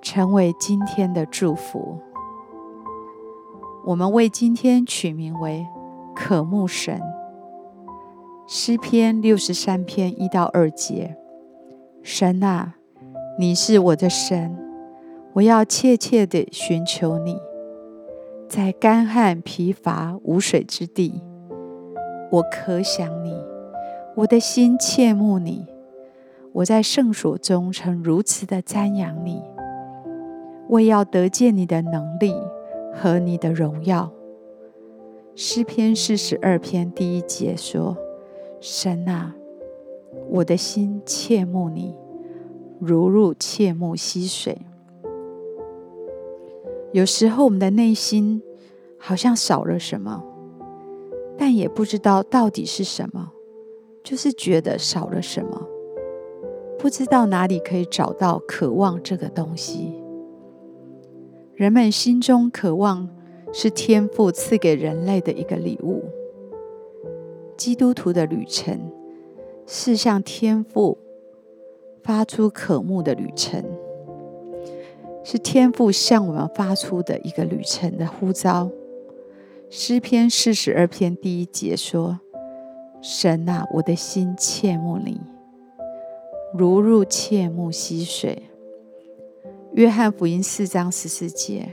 [0.00, 1.98] 成为今天的祝福。
[3.84, 5.66] 我们为今天取名为
[6.14, 7.00] “渴慕神”。
[8.46, 11.16] 诗篇六十三篇一到二节：
[12.02, 12.76] 神啊，
[13.38, 14.56] 你是我的神，
[15.34, 17.38] 我要切切地寻求你。
[18.48, 21.22] 在干旱疲乏无水之地，
[22.30, 23.36] 我渴想你，
[24.16, 25.66] 我的心切慕你。
[26.54, 29.42] 我在圣所中曾如此的瞻仰你。
[30.68, 32.34] 为要得见你的能力
[32.94, 34.12] 和你的荣耀。
[35.34, 37.96] 诗篇四十二篇第一节说
[38.60, 39.34] ：“神啊，
[40.30, 41.94] 我的心切慕你，
[42.80, 44.62] 如入切慕溪水。”
[46.92, 48.42] 有时候我们的内心
[48.98, 50.24] 好像少了什么，
[51.36, 53.30] 但也不知道到底是什么，
[54.02, 55.68] 就是觉得少了什么，
[56.78, 59.97] 不知道哪里可以找到渴望这个东西。
[61.58, 63.08] 人们心中渴望
[63.52, 66.04] 是天父赐给人类的一个礼物。
[67.56, 68.78] 基督徒的旅程
[69.66, 70.96] 是向天父
[72.04, 73.64] 发出渴慕的旅程，
[75.24, 78.70] 是天父向我们发出的一个旅程的呼召。
[79.68, 82.20] 诗篇四十二篇第一节说
[83.02, 85.20] ：“神啊，我的心切慕你，
[86.56, 88.44] 如入切慕溪水。”
[89.78, 91.72] 约翰福音四章十四节：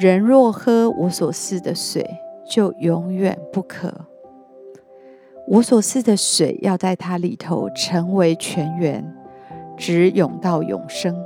[0.00, 2.04] 人若喝我所赐的水，
[2.44, 3.94] 就永远不渴。
[5.46, 9.14] 我所赐的水要在他里头成为泉源，
[9.76, 11.16] 直涌到永生。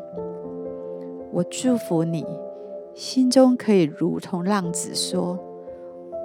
[1.32, 2.22] 我祝福你，
[2.94, 5.42] 心中可以如同浪子说：“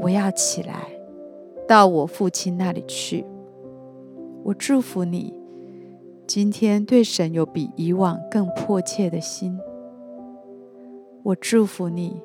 [0.04, 0.90] 我要起来，
[1.66, 3.26] 到我父亲那里去。”
[4.44, 5.45] 我祝福你。
[6.28, 9.60] 今天对神有比以往更迫切的心，
[11.22, 12.20] 我祝福你，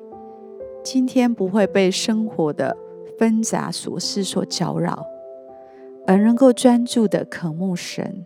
[0.83, 2.75] 今天不会被生活的
[3.19, 5.05] 纷杂琐事所搅扰，
[6.07, 8.25] 而能够专注的渴慕神。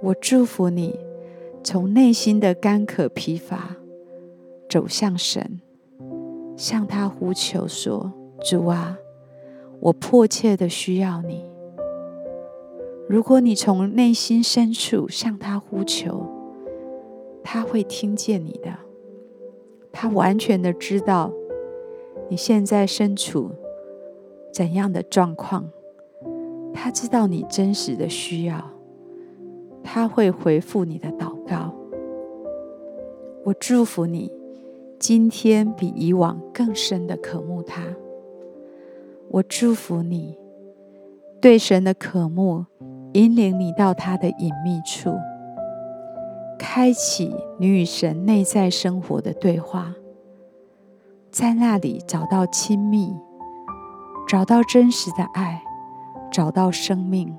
[0.00, 0.96] 我祝福你，
[1.64, 3.76] 从内心的干渴疲乏
[4.68, 5.60] 走向神，
[6.56, 8.12] 向他呼求说
[8.48, 8.96] ：“主啊，
[9.80, 11.44] 我迫切的需要你。”
[13.08, 16.26] 如果你从内心深处向他呼求，
[17.44, 18.70] 他会听见你的。
[19.92, 21.32] 他完全的知道
[22.28, 23.50] 你现在身处
[24.52, 25.70] 怎样的状况，
[26.74, 28.72] 他知道你真实的需要，
[29.84, 31.72] 他会回复你的祷告。
[33.44, 34.32] 我祝福你，
[34.98, 37.84] 今天比以往更深的渴慕他。
[39.28, 40.36] 我祝福你，
[41.40, 42.66] 对神的渴慕。
[43.16, 45.18] 引领你到他的隐秘处，
[46.58, 49.94] 开启你与神内在生活的对话，
[51.30, 53.16] 在那里找到亲密，
[54.28, 55.62] 找到真实的爱，
[56.30, 57.34] 找到生命。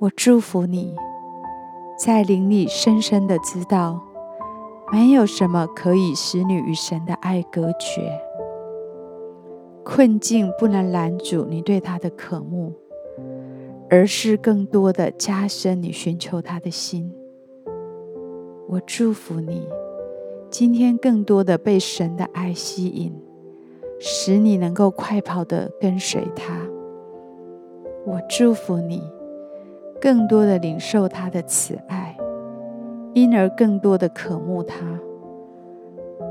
[0.00, 0.92] 我祝福你，
[1.96, 4.02] 在灵里深深的知道，
[4.90, 8.20] 没有什么可以使你与神的爱隔绝，
[9.84, 12.72] 困境不能拦阻你对他的渴慕。
[13.88, 17.12] 而是更多的加深你寻求他的心。
[18.68, 19.66] 我祝福你，
[20.50, 23.12] 今天更多的被神的爱吸引，
[24.00, 26.58] 使你能够快跑的跟随他。
[28.04, 29.02] 我祝福你，
[30.00, 32.16] 更多的领受他的慈爱，
[33.14, 34.98] 因而更多的渴慕他，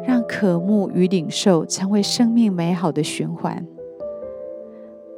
[0.05, 3.65] 让渴慕与领受成为生命美好的循环。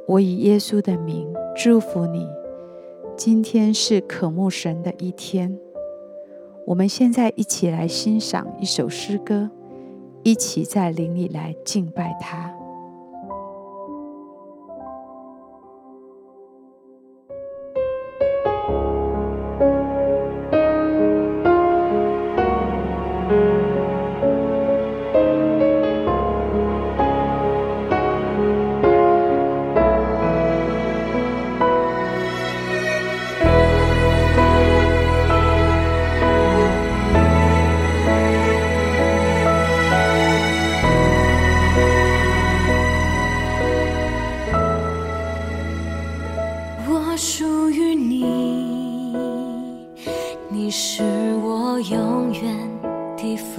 [0.06, 1.28] 我以耶稣的名
[1.60, 2.24] 祝福你，
[3.16, 5.58] 今天是渴慕神的一天。
[6.64, 9.50] 我们现在一起来欣赏一首诗歌，
[10.22, 12.57] 一起在灵里来敬拜他。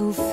[0.00, 0.24] 不凡，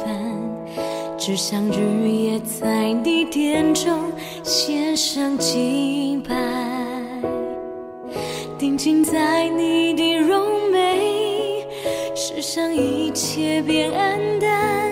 [1.18, 6.34] 只想日夜在你殿中献上敬拜，
[8.58, 11.68] 定睛在你的容美，
[12.16, 14.90] 世上一切变黯淡，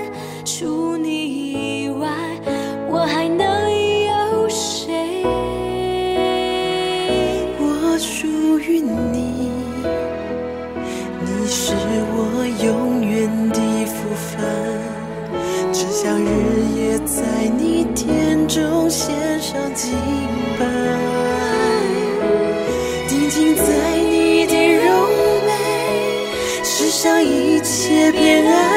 [19.76, 19.94] 敬
[20.58, 20.66] 拜，
[23.10, 23.64] 定睛在
[24.10, 25.10] 你的柔
[25.46, 25.52] 美，
[26.64, 28.75] 世上一切变爱。